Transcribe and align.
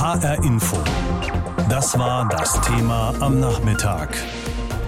HR 0.00 0.44
Info. 0.44 0.76
Das 1.68 1.98
war 1.98 2.28
das 2.28 2.60
Thema 2.60 3.12
am 3.18 3.40
Nachmittag. 3.40 4.16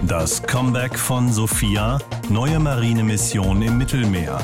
Das 0.03 0.41
Comeback 0.41 0.97
von 0.97 1.29
Sophia, 1.29 1.99
neue 2.29 2.61
Marinemission 2.61 3.61
im 3.61 3.77
Mittelmeer. 3.77 4.39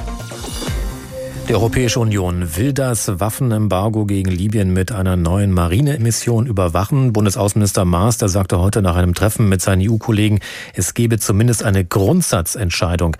Die 1.48 1.56
Europäische 1.56 2.02
Union 2.02 2.58
will 2.58 2.74
das 2.74 3.22
Waffenembargo 3.22 4.06
gegen 4.06 4.30
Libyen 4.30 4.74
mit 4.74 4.92
einer 4.92 5.16
neuen 5.16 5.54
Marinemission 5.54 6.46
überwachen. 6.46 7.14
Bundesaußenminister 7.14 7.86
Maas, 7.86 8.18
der 8.18 8.28
sagte 8.28 8.60
heute 8.60 8.82
nach 8.82 8.98
einem 8.98 9.14
Treffen 9.14 9.48
mit 9.48 9.62
seinen 9.62 9.90
EU-Kollegen, 9.90 10.40
es 10.74 10.94
gebe 10.94 11.20
zumindest 11.20 11.64
eine 11.64 11.86
Grundsatzentscheidung. 11.86 13.16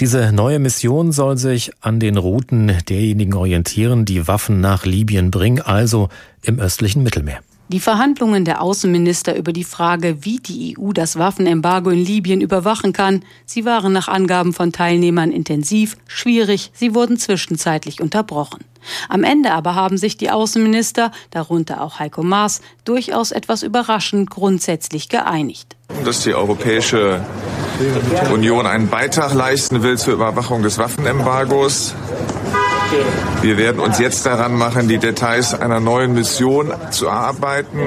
Diese 0.00 0.32
neue 0.32 0.58
Mission 0.58 1.12
soll 1.12 1.38
sich 1.38 1.70
an 1.80 2.00
den 2.00 2.16
Routen 2.16 2.72
derjenigen 2.88 3.34
orientieren, 3.34 4.04
die 4.04 4.26
Waffen 4.26 4.60
nach 4.60 4.84
Libyen 4.84 5.30
bringen, 5.30 5.60
also 5.60 6.08
im 6.42 6.58
östlichen 6.58 7.04
Mittelmeer. 7.04 7.38
Die 7.70 7.80
Verhandlungen 7.80 8.46
der 8.46 8.62
Außenminister 8.62 9.36
über 9.36 9.52
die 9.52 9.64
Frage, 9.64 10.24
wie 10.24 10.38
die 10.38 10.74
EU 10.78 10.92
das 10.92 11.18
Waffenembargo 11.18 11.90
in 11.90 12.02
Libyen 12.02 12.40
überwachen 12.40 12.94
kann, 12.94 13.22
sie 13.44 13.66
waren 13.66 13.92
nach 13.92 14.08
Angaben 14.08 14.54
von 14.54 14.72
Teilnehmern 14.72 15.30
intensiv, 15.30 15.98
schwierig, 16.06 16.70
sie 16.72 16.94
wurden 16.94 17.18
zwischenzeitlich 17.18 18.00
unterbrochen. 18.00 18.64
Am 19.10 19.22
Ende 19.22 19.52
aber 19.52 19.74
haben 19.74 19.98
sich 19.98 20.16
die 20.16 20.30
Außenminister, 20.30 21.12
darunter 21.30 21.82
auch 21.82 21.98
Heiko 21.98 22.22
Maas, 22.22 22.62
durchaus 22.86 23.32
etwas 23.32 23.62
überraschend 23.62 24.30
grundsätzlich 24.30 25.10
geeinigt. 25.10 25.76
Dass 26.06 26.22
die 26.22 26.32
Europäische 26.32 27.20
Union 28.32 28.66
einen 28.66 28.88
Beitrag 28.88 29.34
leisten 29.34 29.82
will 29.82 29.98
zur 29.98 30.14
Überwachung 30.14 30.62
des 30.62 30.78
Waffenembargos, 30.78 31.94
wir 33.42 33.58
werden 33.58 33.80
uns 33.80 33.98
jetzt 33.98 34.24
daran 34.26 34.56
machen, 34.56 34.88
die 34.88 34.98
Details 34.98 35.54
einer 35.54 35.80
neuen 35.80 36.14
Mission 36.14 36.72
zu 36.90 37.06
erarbeiten, 37.06 37.78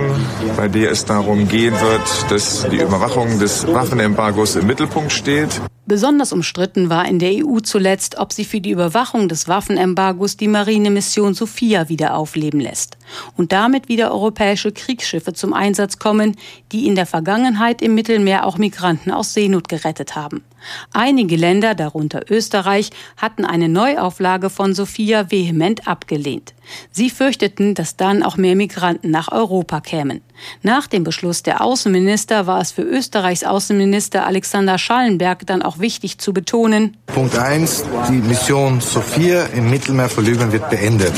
bei 0.57 0.67
der 0.67 0.91
es 0.91 1.05
darum 1.05 1.47
gehen 1.47 1.73
wird, 1.79 2.31
dass 2.31 2.67
die 2.69 2.77
Überwachung 2.77 3.39
des 3.39 3.67
Waffenembargos 3.67 4.55
im 4.55 4.67
Mittelpunkt 4.67 5.11
steht. 5.11 5.61
Besonders 5.91 6.31
umstritten 6.31 6.89
war 6.89 7.05
in 7.05 7.19
der 7.19 7.45
EU 7.45 7.59
zuletzt, 7.59 8.17
ob 8.17 8.31
sie 8.31 8.45
für 8.45 8.61
die 8.61 8.71
Überwachung 8.71 9.27
des 9.27 9.49
Waffenembargos 9.49 10.37
die 10.37 10.47
Marinemission 10.47 11.33
Sophia 11.33 11.89
wieder 11.89 12.15
aufleben 12.15 12.61
lässt 12.61 12.97
und 13.35 13.51
damit 13.51 13.89
wieder 13.89 14.13
europäische 14.13 14.71
Kriegsschiffe 14.71 15.33
zum 15.33 15.51
Einsatz 15.51 15.99
kommen, 15.99 16.37
die 16.71 16.87
in 16.87 16.95
der 16.95 17.05
Vergangenheit 17.05 17.81
im 17.81 17.93
Mittelmeer 17.93 18.45
auch 18.45 18.57
Migranten 18.57 19.11
aus 19.11 19.33
Seenot 19.33 19.67
gerettet 19.67 20.15
haben. 20.15 20.45
Einige 20.93 21.35
Länder, 21.35 21.75
darunter 21.75 22.21
Österreich, 22.29 22.91
hatten 23.17 23.43
eine 23.43 23.67
Neuauflage 23.67 24.49
von 24.49 24.73
Sophia 24.73 25.29
vehement 25.29 25.89
abgelehnt. 25.89 26.53
Sie 26.91 27.09
fürchteten, 27.09 27.75
dass 27.75 27.97
dann 27.97 28.23
auch 28.23 28.37
mehr 28.37 28.55
Migranten 28.55 29.11
nach 29.11 29.31
Europa 29.31 29.81
kämen. 29.81 30.21
Nach 30.63 30.87
dem 30.87 31.03
Beschluss 31.03 31.43
der 31.43 31.61
Außenminister 31.61 32.47
war 32.47 32.61
es 32.61 32.71
für 32.71 32.83
Österreichs 32.83 33.43
Außenminister 33.43 34.25
Alexander 34.25 34.77
Schallenberg 34.77 35.45
dann 35.45 35.61
auch 35.61 35.79
wichtig 35.79 36.17
zu 36.17 36.33
betonen. 36.33 36.97
Punkt 37.07 37.37
1. 37.37 37.83
Die 38.09 38.13
Mission 38.13 38.81
Sophia 38.81 39.45
im 39.47 39.69
Mittelmeer 39.69 40.09
vor 40.09 40.23
Libyen 40.23 40.51
wird 40.51 40.69
beendet. 40.69 41.13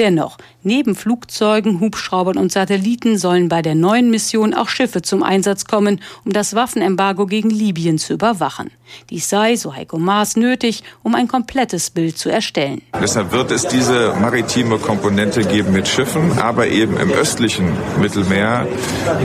Dennoch, 0.00 0.38
neben 0.62 0.94
Flugzeugen, 0.94 1.78
Hubschraubern 1.78 2.38
und 2.38 2.50
Satelliten 2.50 3.18
sollen 3.18 3.50
bei 3.50 3.60
der 3.60 3.74
neuen 3.74 4.08
Mission 4.08 4.54
auch 4.54 4.70
Schiffe 4.70 5.02
zum 5.02 5.22
Einsatz 5.22 5.66
kommen, 5.66 6.00
um 6.24 6.32
das 6.32 6.54
Waffenembargo 6.54 7.26
gegen 7.26 7.50
Libyen 7.50 7.98
zu 7.98 8.14
überwachen. 8.14 8.70
Dies 9.10 9.28
sei, 9.28 9.56
so 9.56 9.74
Heiko 9.74 9.98
Maas, 9.98 10.36
nötig, 10.36 10.84
um 11.02 11.14
ein 11.14 11.28
komplettes 11.28 11.90
Bild 11.90 12.16
zu 12.16 12.30
erstellen. 12.30 12.80
Deshalb 12.98 13.30
wird 13.32 13.50
es 13.50 13.68
diese 13.68 14.14
maritime 14.18 14.78
Komponente 14.78 15.42
geben 15.42 15.74
mit 15.74 15.86
Schiffen, 15.86 16.38
aber 16.38 16.68
eben 16.68 16.96
im 16.96 17.10
östlichen 17.10 17.70
Mittelmeer, 18.00 18.66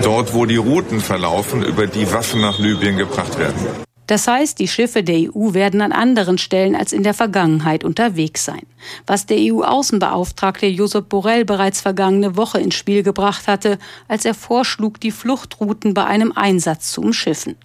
dort 0.03 0.33
wo 0.33 0.45
die 0.45 0.57
Routen 0.57 0.99
verlaufen, 0.99 1.63
über 1.63 1.87
die 1.87 2.11
Waffen 2.11 2.41
nach 2.41 2.59
Libyen 2.59 2.97
gebracht 2.97 3.39
werden. 3.39 3.85
Das 4.07 4.27
heißt, 4.27 4.59
die 4.59 4.67
Schiffe 4.67 5.03
der 5.03 5.15
EU 5.15 5.53
werden 5.53 5.81
an 5.81 5.91
anderen 5.91 6.37
Stellen 6.37 6.75
als 6.75 6.93
in 6.93 7.03
der 7.03 7.13
Vergangenheit 7.13 7.83
unterwegs 7.83 8.45
sein. 8.45 8.61
Was 9.07 9.25
der 9.25 9.37
EU-Außenbeauftragte 9.39 10.67
Josep 10.67 11.09
Borrell 11.09 11.45
bereits 11.45 11.81
vergangene 11.81 12.37
Woche 12.37 12.59
ins 12.59 12.75
Spiel 12.75 13.03
gebracht 13.03 13.47
hatte, 13.47 13.79
als 14.07 14.25
er 14.25 14.33
vorschlug, 14.33 14.99
die 14.99 15.11
Fluchtrouten 15.11 15.93
bei 15.93 16.05
einem 16.05 16.31
Einsatz 16.31 16.91
zu 16.91 17.01
umschiffen. 17.01 17.55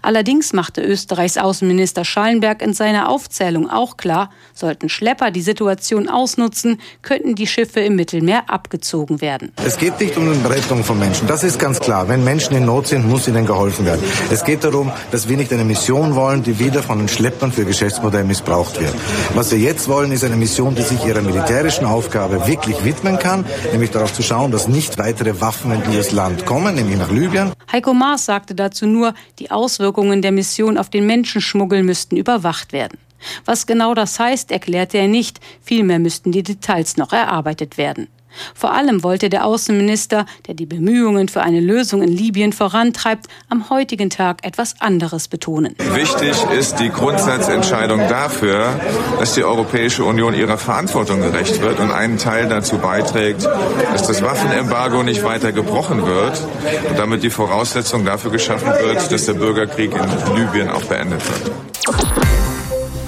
Allerdings 0.00 0.52
machte 0.52 0.80
Österreichs 0.80 1.36
Außenminister 1.36 2.04
Schallenberg 2.04 2.62
in 2.62 2.72
seiner 2.72 3.08
Aufzählung 3.08 3.68
auch 3.68 3.96
klar, 3.96 4.30
sollten 4.54 4.88
Schlepper 4.88 5.30
die 5.30 5.42
Situation 5.42 6.08
ausnutzen, 6.08 6.80
könnten 7.02 7.34
die 7.34 7.46
Schiffe 7.46 7.80
im 7.80 7.96
Mittelmeer 7.96 8.48
abgezogen 8.48 9.20
werden. 9.20 9.52
Es 9.56 9.76
geht 9.76 10.00
nicht 10.00 10.16
um 10.16 10.32
die 10.32 10.48
Rettung 10.48 10.84
von 10.84 10.98
Menschen, 10.98 11.28
das 11.28 11.44
ist 11.44 11.58
ganz 11.58 11.80
klar. 11.80 12.08
Wenn 12.08 12.24
Menschen 12.24 12.56
in 12.56 12.64
Not 12.64 12.88
sind, 12.88 13.06
muss 13.06 13.28
ihnen 13.28 13.44
geholfen 13.44 13.84
werden. 13.84 14.02
Es 14.30 14.44
geht 14.44 14.64
darum, 14.64 14.90
dass 15.10 15.28
wir 15.28 15.36
nicht 15.36 15.52
eine 15.52 15.64
Mission 15.64 15.87
wollen, 15.88 16.42
die 16.42 16.58
wieder 16.58 16.82
von 16.82 16.98
den 16.98 17.08
Schleppern 17.08 17.52
für 17.52 17.64
Geschäftsmodell 17.64 18.24
missbraucht 18.24 18.80
wird. 18.80 18.94
Was 19.34 19.50
wir 19.50 19.58
jetzt 19.58 19.88
wollen, 19.88 20.12
ist 20.12 20.24
eine 20.24 20.36
Mission, 20.36 20.74
die 20.74 20.82
sich 20.82 21.04
ihrer 21.04 21.22
militärischen 21.22 21.86
Aufgabe 21.86 22.46
wirklich 22.46 22.84
widmen 22.84 23.18
kann, 23.18 23.46
nämlich 23.72 23.90
darauf 23.90 24.12
zu 24.12 24.22
schauen, 24.22 24.50
dass 24.50 24.68
nicht 24.68 24.98
weitere 24.98 25.40
Waffen 25.40 25.72
in 25.72 25.82
dieses 25.90 26.12
Land 26.12 26.44
kommen, 26.44 26.74
nämlich 26.74 26.98
nach 26.98 27.10
Libyen. 27.10 27.52
Heiko 27.72 27.94
Maas 27.94 28.26
sagte 28.26 28.54
dazu 28.54 28.86
nur, 28.86 29.14
die 29.38 29.50
Auswirkungen 29.50 30.22
der 30.22 30.32
Mission 30.32 30.76
auf 30.76 30.90
den 30.90 31.06
Menschenschmuggel 31.06 31.82
müssten 31.82 32.16
überwacht 32.16 32.72
werden. 32.72 32.98
Was 33.44 33.66
genau 33.66 33.94
das 33.94 34.18
heißt, 34.18 34.52
erklärte 34.52 34.98
er 34.98 35.08
nicht, 35.08 35.40
vielmehr 35.62 35.98
müssten 35.98 36.32
die 36.32 36.42
Details 36.42 36.96
noch 36.96 37.12
erarbeitet 37.12 37.78
werden. 37.78 38.08
Vor 38.54 38.72
allem 38.72 39.02
wollte 39.02 39.28
der 39.28 39.44
Außenminister, 39.44 40.26
der 40.46 40.54
die 40.54 40.66
Bemühungen 40.66 41.28
für 41.28 41.42
eine 41.42 41.60
Lösung 41.60 42.02
in 42.02 42.08
Libyen 42.08 42.52
vorantreibt, 42.52 43.26
am 43.48 43.70
heutigen 43.70 44.10
Tag 44.10 44.44
etwas 44.44 44.80
anderes 44.80 45.28
betonen. 45.28 45.74
Wichtig 45.94 46.36
ist 46.58 46.78
die 46.80 46.90
Grundsatzentscheidung 46.90 48.00
dafür, 48.08 48.78
dass 49.18 49.34
die 49.34 49.44
Europäische 49.44 50.04
Union 50.04 50.34
ihrer 50.34 50.58
Verantwortung 50.58 51.20
gerecht 51.20 51.60
wird 51.60 51.80
und 51.80 51.90
einen 51.90 52.18
Teil 52.18 52.48
dazu 52.48 52.78
beiträgt, 52.78 53.44
dass 53.92 54.02
das 54.06 54.22
Waffenembargo 54.22 55.02
nicht 55.02 55.24
weiter 55.24 55.52
gebrochen 55.52 56.06
wird 56.06 56.40
und 56.88 56.98
damit 56.98 57.22
die 57.22 57.30
Voraussetzung 57.30 58.04
dafür 58.04 58.30
geschaffen 58.30 58.68
wird, 58.80 59.10
dass 59.10 59.26
der 59.26 59.34
Bürgerkrieg 59.34 59.92
in 59.92 60.36
Libyen 60.36 60.70
auch 60.70 60.84
beendet 60.84 61.22
wird. 61.28 61.67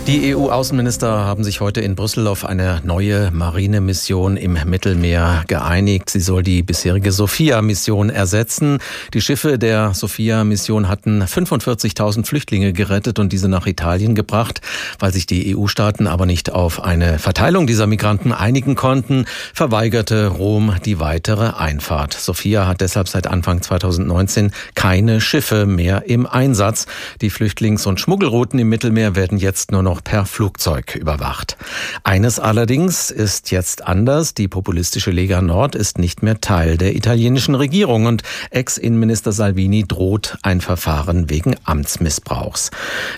Die 0.06 0.34
EU-Außenminister 0.34 1.24
haben 1.24 1.44
sich 1.44 1.60
heute 1.60 1.82
in 1.82 1.94
Brüssel 1.94 2.26
auf 2.26 2.44
eine 2.44 2.80
neue 2.84 3.30
Marinemission 3.30 4.36
im 4.36 4.58
Mittelmeer 4.64 5.44
geeinigt. 5.46 6.10
Sie 6.10 6.20
soll 6.20 6.42
die 6.42 6.62
bisherige 6.62 7.12
Sophia-Mission 7.12 8.10
ersetzen. 8.10 8.78
Die 9.14 9.20
Schiffe 9.20 9.56
der 9.56 9.94
Sophia-Mission 9.94 10.88
hatten 10.88 11.22
45.000 11.22 12.26
Flüchtlinge 12.26 12.72
gerettet 12.72 13.20
und 13.20 13.32
diese 13.32 13.48
nach 13.48 13.66
Italien 13.66 14.16
gebracht. 14.16 14.62
Weil 14.98 15.12
sich 15.12 15.26
die 15.26 15.54
EU-Staaten 15.54 16.08
aber 16.08 16.26
nicht 16.26 16.50
auf 16.50 16.82
eine 16.82 17.20
Verteilung 17.20 17.68
dieser 17.68 17.86
Migranten 17.86 18.32
einigen 18.32 18.74
konnten, 18.74 19.26
verweigerte 19.54 20.26
Rom 20.26 20.74
die 20.84 20.98
weitere 20.98 21.50
Einfahrt. 21.56 22.14
Sophia 22.14 22.66
hat 22.66 22.80
deshalb 22.80 23.06
seit 23.06 23.28
Anfang 23.28 23.62
2019 23.62 24.50
keine 24.74 25.20
Schiffe 25.20 25.66
mehr 25.66 26.04
im 26.08 26.26
Einsatz. 26.26 26.86
Die 27.20 27.30
Flüchtlings- 27.30 27.86
und 27.86 28.00
Schmuggelrouten 28.00 28.58
im 28.58 28.68
Mittelmeer 28.68 29.14
werden 29.14 29.38
jetzt 29.38 29.70
nur 29.70 29.84
noch 29.84 29.99
noch 30.00 30.04
per 30.04 30.26
Flugzeug 30.26 30.96
überwacht. 30.96 31.56
Eines 32.04 32.38
allerdings 32.38 33.10
ist 33.10 33.50
jetzt 33.50 33.86
anders. 33.86 34.34
Die 34.34 34.48
populistische 34.48 35.10
Lega 35.10 35.42
Nord 35.42 35.74
ist 35.74 35.98
nicht 35.98 36.22
mehr 36.22 36.40
Teil 36.40 36.78
der 36.78 36.96
italienischen 36.96 37.54
Regierung 37.54 38.06
und 38.06 38.22
Ex-Innenminister 38.50 39.32
Salvini 39.32 39.84
droht 39.86 40.38
ein 40.42 40.60
Verfahren 40.60 41.28
wegen 41.28 41.56
Amtsmissbrauchs. 41.64 42.70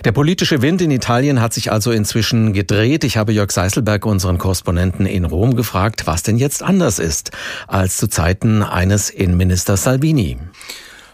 Der 0.03 0.11
politische 0.11 0.61
Wind 0.61 0.81
in 0.81 0.91
Italien 0.91 1.41
hat 1.41 1.53
sich 1.53 1.71
also 1.71 1.91
inzwischen 1.91 2.53
gedreht. 2.53 3.03
Ich 3.03 3.17
habe 3.17 3.31
Jörg 3.31 3.51
Seiselberg, 3.51 4.05
unseren 4.05 4.37
Korrespondenten 4.37 5.05
in 5.05 5.25
Rom, 5.25 5.55
gefragt, 5.55 6.05
was 6.05 6.23
denn 6.23 6.37
jetzt 6.37 6.63
anders 6.63 6.99
ist 6.99 7.31
als 7.67 7.97
zu 7.97 8.07
Zeiten 8.07 8.63
eines 8.63 9.09
Innenministers 9.09 9.83
Salvini. 9.83 10.37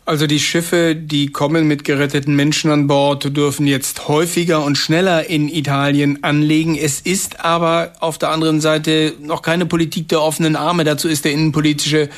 Also 0.10 0.26
die 0.26 0.40
Schiffe, 0.40 0.96
die 0.96 1.28
kommen 1.28 1.68
mit 1.68 1.84
geretteten 1.84 2.36
Menschen 2.36 2.72
an 2.72 2.88
Bord, 2.88 3.38
dürfen 3.38 3.68
jetzt 3.68 4.08
häufiger 4.08 4.66
und 4.66 4.76
schneller 4.76 5.30
in 5.30 5.48
Italien 5.48 6.24
anlegen. 6.24 6.76
Es 6.76 7.00
ist 7.00 7.46
aber 7.46 7.94
auf 8.00 8.18
der 8.18 8.32
anderen 8.32 8.60
Seite 8.60 9.14
noch 9.22 9.44
keine 9.44 9.68
Politik 9.68 10.08
der 10.08 10.24
offenen 10.24 10.56
Arme. 10.56 10.84
Dazu 10.84 11.08
ist 11.08 11.26
der 11.26 11.34
innenpolitische 11.34 12.10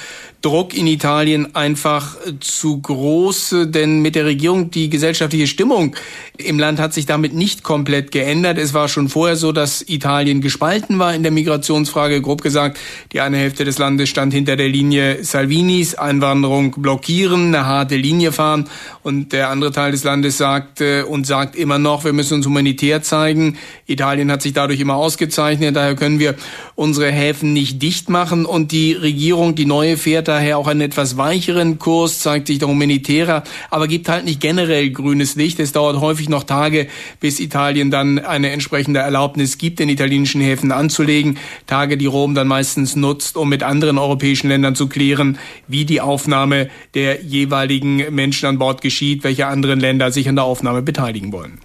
Druck 0.42 0.74
in 0.74 0.88
Italien 0.88 1.54
einfach 1.56 2.16
zu 2.40 2.82
groß, 2.82 3.56
denn 3.66 4.02
mit 4.02 4.16
der 4.16 4.26
Regierung 4.26 4.72
die 4.72 4.90
gesellschaftliche 4.90 5.48
Stimmung 5.48 5.96
im 6.38 6.58
Land 6.58 6.80
hat 6.80 6.94
sich 6.94 7.06
damit 7.06 7.34
nicht 7.34 7.62
komplett 7.62 8.12
geändert. 8.12 8.58
Es 8.58 8.74
war 8.74 8.88
schon 8.88 9.10
vorher 9.10 9.36
so, 9.36 9.52
dass 9.52 9.88
Italien 9.88 10.42
gespalten 10.42 10.98
war 10.98 11.14
in 11.14 11.22
der 11.22 11.32
Migrationsfrage. 11.32 12.22
Grob 12.22 12.42
gesagt, 12.42 12.80
die 13.12 13.22
eine 13.22 13.38
Hälfte 13.38 13.66
des 13.66 13.78
Landes 13.78 14.10
stand 14.10 14.34
hinter 14.34 14.56
der 14.56 14.70
Linie 14.70 15.24
Salvinis, 15.24 15.96
Einwanderung 15.96 16.72
blockieren. 16.82 17.54
Eine 17.54 17.82
gerade 17.92 17.96
Linie 17.96 18.32
fahren. 18.32 18.68
Und 19.04 19.34
der 19.34 19.50
andere 19.50 19.72
Teil 19.72 19.92
des 19.92 20.04
Landes 20.04 20.38
sagt 20.38 20.82
äh, 20.82 21.04
und 21.04 21.26
sagt 21.26 21.56
immer 21.56 21.80
noch, 21.80 22.04
wir 22.06 22.14
müssen 22.14 22.36
uns 22.36 22.46
humanitär 22.46 23.02
zeigen. 23.02 23.58
Italien 23.88 24.32
hat 24.32 24.42
sich 24.42 24.54
dadurch 24.54 24.80
immer 24.80 24.96
ausgezeichnet. 24.96 25.76
Daher 25.76 25.96
können 25.96 26.20
wir 26.20 26.36
unsere 26.76 27.12
Häfen 27.12 27.54
nicht 27.54 27.82
dicht 27.82 28.10
machen. 28.10 28.46
Und 28.46 28.72
die 28.72 28.94
Regierung, 28.94 29.56
die 29.56 29.66
neue, 29.66 29.98
fährt 29.98 30.30
daher 30.32 30.58
auch 30.58 30.68
einen 30.68 30.80
etwas 30.80 31.18
weicheren 31.18 31.78
Kurs, 31.78 32.20
zeigt 32.20 32.48
sich 32.48 32.58
da 32.58 32.68
humanitärer, 32.68 33.44
aber 33.70 33.90
gibt 33.90 34.08
halt 34.08 34.24
nicht 34.24 34.40
generell 34.40 34.90
grünes 34.90 35.36
Licht. 35.36 35.60
Es 35.60 35.74
dauert 35.74 36.00
häufig 36.00 36.30
noch 36.30 36.46
Tage, 36.46 36.88
bis 37.20 37.42
Italien 37.42 37.92
dann 37.92 38.18
eine 38.18 38.52
entsprechende 38.52 39.02
Erlaubnis 39.02 39.58
gibt, 39.58 39.80
den 39.80 39.90
italienischen 39.90 40.40
Häfen 40.40 40.72
anzulegen. 40.72 41.38
Tage, 41.68 41.98
die 41.98 42.06
Rom 42.06 42.34
dann 42.34 42.48
meistens 42.48 42.96
nutzt, 42.96 43.36
um 43.36 43.50
mit 43.50 43.62
anderen 43.62 43.98
europäischen 43.98 44.48
Ländern 44.48 44.76
zu 44.76 44.88
klären, 44.88 45.38
wie 45.68 45.84
die 45.84 46.00
Aufnahme 46.00 46.70
der 46.94 47.22
jeweiligen 47.24 48.16
Menschen 48.16 48.46
an 48.48 48.58
Bord 48.58 48.82
geschieht, 48.82 49.26
welche 49.26 49.48
anderen 49.48 49.82
Länder 49.82 50.12
sich 50.12 50.30
an 50.30 50.36
der 50.38 50.46
Aufnahme 50.46 50.82
beteiligen 50.82 51.34
wollen. 51.34 51.60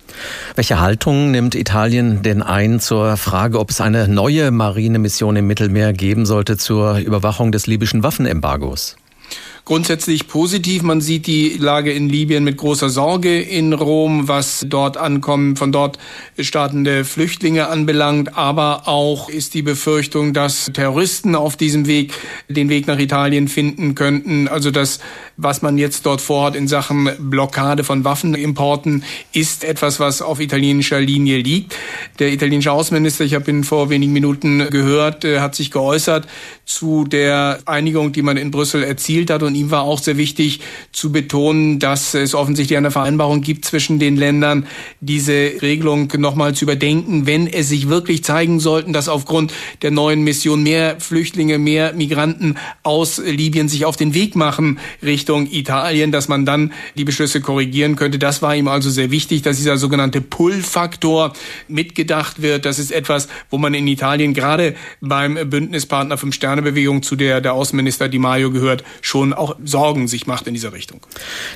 Welche 0.54 0.80
Haltung 0.80 1.30
nimmt 1.30 1.54
Italien 1.54 2.22
denn 2.22 2.42
ein 2.42 2.80
zur 2.80 3.16
Frage, 3.16 3.58
ob 3.58 3.70
es 3.70 3.80
eine 3.80 4.08
neue 4.08 4.50
Marinemission 4.50 5.36
im 5.36 5.46
Mittelmeer 5.46 5.92
geben 5.92 6.26
sollte 6.26 6.56
zur 6.56 6.98
Überwachung 6.98 7.52
des 7.52 7.66
libyschen 7.66 8.02
Waffenembargos? 8.02 8.96
Grundsätzlich 9.66 10.28
positiv. 10.28 10.84
Man 10.84 11.00
sieht 11.00 11.26
die 11.26 11.56
Lage 11.58 11.92
in 11.92 12.08
Libyen 12.08 12.44
mit 12.44 12.56
großer 12.56 12.88
Sorge 12.88 13.40
in 13.40 13.72
Rom, 13.72 14.28
was 14.28 14.64
dort 14.68 14.96
ankommen, 14.96 15.56
von 15.56 15.72
dort 15.72 15.98
startende 16.38 17.04
Flüchtlinge 17.04 17.66
anbelangt. 17.66 18.38
Aber 18.38 18.86
auch 18.86 19.28
ist 19.28 19.54
die 19.54 19.62
Befürchtung, 19.62 20.32
dass 20.32 20.70
Terroristen 20.72 21.34
auf 21.34 21.56
diesem 21.56 21.86
Weg 21.86 22.14
den 22.48 22.68
Weg 22.68 22.86
nach 22.86 23.00
Italien 23.00 23.48
finden 23.48 23.96
könnten. 23.96 24.46
Also 24.46 24.70
das, 24.70 25.00
was 25.36 25.62
man 25.62 25.78
jetzt 25.78 26.06
dort 26.06 26.20
vorhat 26.20 26.54
in 26.54 26.68
Sachen 26.68 27.10
Blockade 27.18 27.82
von 27.82 28.04
Waffenimporten, 28.04 29.02
ist 29.32 29.64
etwas, 29.64 29.98
was 29.98 30.22
auf 30.22 30.38
italienischer 30.38 31.00
Linie 31.00 31.38
liegt. 31.38 31.74
Der 32.20 32.32
italienische 32.32 32.70
Außenminister, 32.70 33.24
ich 33.24 33.34
habe 33.34 33.50
ihn 33.50 33.64
vor 33.64 33.90
wenigen 33.90 34.12
Minuten 34.12 34.70
gehört, 34.70 35.24
äh, 35.24 35.40
hat 35.40 35.56
sich 35.56 35.72
geäußert 35.72 36.28
zu 36.64 37.04
der 37.04 37.58
Einigung, 37.66 38.12
die 38.12 38.22
man 38.22 38.36
in 38.36 38.52
Brüssel 38.52 38.84
erzielt 38.84 39.30
hat 39.30 39.42
und 39.42 39.55
ihm 39.56 39.70
war 39.70 39.82
auch 39.82 39.98
sehr 39.98 40.16
wichtig 40.16 40.60
zu 40.92 41.10
betonen, 41.12 41.78
dass 41.78 42.14
es 42.14 42.34
offensichtlich 42.34 42.76
eine 42.76 42.90
Vereinbarung 42.90 43.40
gibt 43.40 43.64
zwischen 43.64 43.98
den 43.98 44.16
Ländern, 44.16 44.66
diese 45.00 45.52
Regelung 45.62 46.12
nochmal 46.18 46.54
zu 46.54 46.64
überdenken, 46.64 47.26
wenn 47.26 47.46
es 47.46 47.68
sich 47.68 47.88
wirklich 47.88 48.24
zeigen 48.24 48.60
sollten, 48.60 48.92
dass 48.92 49.08
aufgrund 49.08 49.52
der 49.82 49.90
neuen 49.90 50.22
Mission 50.22 50.62
mehr 50.62 51.00
Flüchtlinge, 51.00 51.58
mehr 51.58 51.92
Migranten 51.92 52.56
aus 52.82 53.18
Libyen 53.18 53.68
sich 53.68 53.84
auf 53.84 53.96
den 53.96 54.14
Weg 54.14 54.36
machen 54.36 54.78
Richtung 55.02 55.46
Italien, 55.50 56.12
dass 56.12 56.28
man 56.28 56.44
dann 56.44 56.72
die 56.96 57.04
Beschlüsse 57.04 57.40
korrigieren 57.40 57.96
könnte. 57.96 58.18
Das 58.18 58.42
war 58.42 58.54
ihm 58.54 58.68
also 58.68 58.90
sehr 58.90 59.10
wichtig, 59.10 59.42
dass 59.42 59.56
dieser 59.56 59.76
sogenannte 59.76 60.20
Pull-Faktor 60.20 61.32
mitgedacht 61.68 62.42
wird. 62.42 62.66
Das 62.66 62.78
ist 62.78 62.92
etwas, 62.92 63.28
wo 63.50 63.58
man 63.58 63.74
in 63.74 63.86
Italien 63.86 64.34
gerade 64.34 64.74
beim 65.00 65.38
Bündnispartner 65.48 66.18
Fünf-Sterne-Bewegung, 66.18 67.02
zu 67.02 67.16
der 67.16 67.40
der 67.40 67.54
Außenminister 67.54 68.08
Di 68.08 68.18
Maio 68.18 68.50
gehört, 68.50 68.84
schon 69.00 69.32
auch 69.32 69.45
auch 69.46 69.56
Sorgen 69.64 70.08
sich 70.08 70.26
macht 70.26 70.46
in 70.46 70.54
dieser 70.54 70.72
Richtung. 70.72 71.00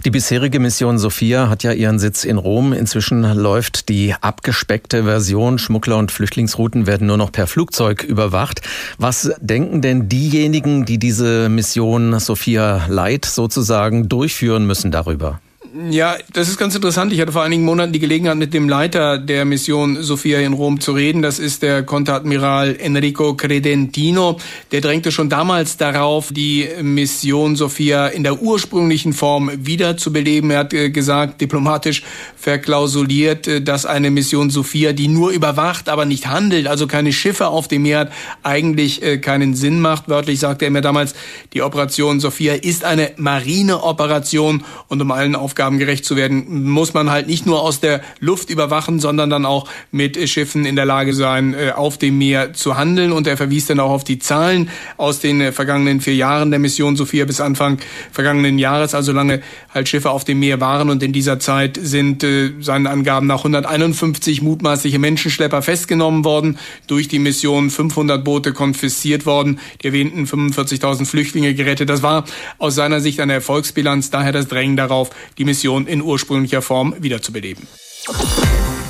Die 0.04 0.10
bisherige 0.10 0.60
Mission 0.60 0.98
Sophia 0.98 1.48
hat 1.48 1.62
ja 1.62 1.72
ihren 1.72 1.98
Sitz 1.98 2.24
in 2.24 2.38
Rom. 2.38 2.72
Inzwischen 2.72 3.22
läuft 3.22 3.88
die 3.88 4.14
abgespeckte 4.20 5.04
Version. 5.04 5.58
Schmuggler 5.58 5.98
und 5.98 6.12
Flüchtlingsrouten 6.12 6.86
werden 6.86 7.06
nur 7.06 7.16
noch 7.16 7.32
per 7.32 7.46
Flugzeug 7.46 8.02
überwacht. 8.02 8.60
Was 8.98 9.32
denken 9.40 9.82
denn 9.82 10.08
diejenigen, 10.08 10.84
die 10.84 10.98
diese 10.98 11.48
Mission 11.48 12.18
Sophia 12.20 12.86
Light 12.88 13.24
sozusagen 13.24 14.08
durchführen 14.08 14.66
müssen 14.66 14.90
darüber? 14.90 15.40
Ja, 15.72 16.16
das 16.32 16.48
ist 16.48 16.58
ganz 16.58 16.74
interessant. 16.74 17.12
Ich 17.12 17.20
hatte 17.20 17.30
vor 17.30 17.44
einigen 17.44 17.64
Monaten 17.64 17.92
die 17.92 18.00
Gelegenheit, 18.00 18.36
mit 18.36 18.52
dem 18.52 18.68
Leiter 18.68 19.18
der 19.18 19.44
Mission 19.44 20.02
Sophia 20.02 20.40
in 20.40 20.52
Rom 20.52 20.80
zu 20.80 20.90
reden. 20.90 21.22
Das 21.22 21.38
ist 21.38 21.62
der 21.62 21.84
Konteradmiral 21.84 22.74
Enrico 22.80 23.34
Credentino. 23.34 24.40
Der 24.72 24.80
drängte 24.80 25.12
schon 25.12 25.28
damals 25.28 25.76
darauf, 25.76 26.32
die 26.32 26.68
Mission 26.82 27.54
Sophia 27.54 28.08
in 28.08 28.24
der 28.24 28.42
ursprünglichen 28.42 29.12
Form 29.12 29.48
wiederzubeleben. 29.54 30.50
Er 30.50 30.58
hat 30.58 30.74
äh, 30.74 30.90
gesagt, 30.90 31.40
diplomatisch 31.40 32.02
verklausuliert, 32.36 33.46
äh, 33.46 33.62
dass 33.62 33.86
eine 33.86 34.10
Mission 34.10 34.50
Sophia, 34.50 34.92
die 34.92 35.06
nur 35.06 35.30
überwacht, 35.30 35.88
aber 35.88 36.04
nicht 36.04 36.26
handelt, 36.26 36.66
also 36.66 36.88
keine 36.88 37.12
Schiffe 37.12 37.46
auf 37.46 37.68
dem 37.68 37.82
Meer 37.82 38.00
hat, 38.00 38.12
eigentlich 38.42 39.04
äh, 39.04 39.18
keinen 39.18 39.54
Sinn 39.54 39.80
macht. 39.80 40.08
Wörtlich 40.08 40.40
sagte 40.40 40.64
er 40.64 40.72
mir 40.72 40.80
damals, 40.80 41.14
die 41.52 41.62
Operation 41.62 42.18
Sophia 42.18 42.54
ist 42.54 42.84
eine 42.84 43.12
Marineoperation 43.18 44.64
und 44.88 45.00
um 45.00 45.12
allen 45.12 45.36
Aufgaben 45.36 45.59
Aufgaben 45.60 45.78
gerecht 45.78 46.06
zu 46.06 46.16
werden, 46.16 46.70
muss 46.70 46.94
man 46.94 47.10
halt 47.10 47.26
nicht 47.26 47.44
nur 47.44 47.60
aus 47.60 47.80
der 47.80 48.00
Luft 48.18 48.48
überwachen, 48.48 48.98
sondern 48.98 49.28
dann 49.28 49.44
auch 49.44 49.68
mit 49.92 50.16
Schiffen 50.26 50.64
in 50.64 50.74
der 50.74 50.86
Lage 50.86 51.12
sein, 51.12 51.52
äh, 51.52 51.72
auf 51.72 51.98
dem 51.98 52.16
Meer 52.16 52.54
zu 52.54 52.78
handeln. 52.78 53.12
Und 53.12 53.26
er 53.26 53.36
verwies 53.36 53.66
dann 53.66 53.78
auch 53.78 53.90
auf 53.90 54.02
die 54.02 54.18
Zahlen 54.18 54.70
aus 54.96 55.20
den 55.20 55.42
äh, 55.42 55.52
vergangenen 55.52 56.00
vier 56.00 56.14
Jahren 56.14 56.50
der 56.50 56.60
Mission 56.60 56.96
Sophia 56.96 57.26
bis 57.26 57.42
Anfang 57.42 57.76
vergangenen 58.10 58.58
Jahres, 58.58 58.94
also 58.94 59.12
lange 59.12 59.42
halt 59.68 59.86
Schiffe 59.90 60.08
auf 60.08 60.24
dem 60.24 60.40
Meer 60.40 60.60
waren. 60.60 60.88
Und 60.88 61.02
in 61.02 61.12
dieser 61.12 61.38
Zeit 61.40 61.78
sind 61.78 62.24
äh, 62.24 62.52
seinen 62.60 62.86
Angaben 62.86 63.26
nach 63.26 63.40
151 63.40 64.40
mutmaßliche 64.40 64.98
Menschenschlepper 64.98 65.60
festgenommen 65.60 66.24
worden, 66.24 66.58
durch 66.86 67.06
die 67.08 67.18
Mission 67.18 67.68
500 67.68 68.24
Boote 68.24 68.54
konfisziert 68.54 69.26
worden, 69.26 69.60
die 69.82 69.88
erwähnten 69.88 70.24
45.000 70.24 71.04
Flüchtlinge 71.04 71.52
gerettet. 71.52 71.90
Das 71.90 72.02
war 72.02 72.24
aus 72.56 72.76
seiner 72.76 73.00
Sicht 73.00 73.20
eine 73.20 73.34
Erfolgsbilanz, 73.34 74.08
daher 74.08 74.32
das 74.32 74.48
Drängen 74.48 74.78
darauf, 74.78 75.10
die 75.36 75.49
Mission 75.50 75.88
in 75.88 76.00
ursprünglicher 76.00 76.62
Form 76.62 76.94
wiederzubeleben. 77.00 77.66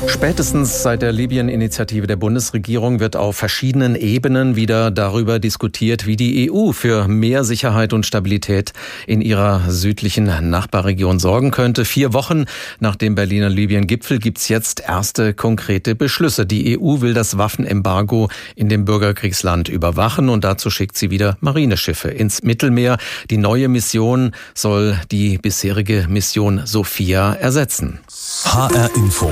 Spätestens 0.07 0.83
seit 0.83 1.03
der 1.03 1.13
Libyen-Initiative 1.13 2.07
der 2.07 2.17
Bundesregierung 2.17 3.01
wird 3.01 3.17
auf 3.17 3.37
verschiedenen 3.37 3.95
Ebenen 3.95 4.57
wieder 4.57 4.91
darüber 4.91 5.39
diskutiert, 5.39 6.07
wie 6.07 6.17
die 6.17 6.51
EU 6.51 6.73
für 6.73 7.07
mehr 7.07 7.45
Sicherheit 7.45 7.93
und 7.93 8.07
Stabilität 8.07 8.73
in 9.07 9.21
ihrer 9.21 9.71
südlichen 9.71 10.51
Nachbarregion 10.51 11.19
sorgen 11.19 11.51
könnte. 11.51 11.85
Vier 11.85 12.13
Wochen 12.13 12.47
nach 12.81 12.97
dem 12.97 13.15
Berliner 13.15 13.51
Libyen-Gipfel 13.51 14.19
gibt's 14.19 14.49
jetzt 14.49 14.81
erste 14.81 15.35
konkrete 15.35 15.95
Beschlüsse. 15.95 16.47
Die 16.47 16.79
EU 16.79 17.01
will 17.01 17.13
das 17.13 17.37
Waffenembargo 17.37 18.31
in 18.57 18.69
dem 18.69 18.87
Bürgerkriegsland 18.87 19.69
überwachen 19.69 20.29
und 20.29 20.45
dazu 20.45 20.71
schickt 20.71 20.97
sie 20.97 21.11
wieder 21.11 21.37
Marineschiffe 21.41 22.09
ins 22.09 22.43
Mittelmeer. 22.43 22.97
Die 23.31 23.39
neue 23.39 23.69
Mission 23.69 24.33
soll 24.55 24.99
die 25.11 25.39
bisherige 25.39 26.07
Mission 26.09 26.63
Sophia 26.65 27.35
ersetzen. 27.35 28.01
HR 28.45 28.91
Info. 28.97 29.31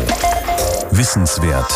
Wissenswert. 0.91 1.71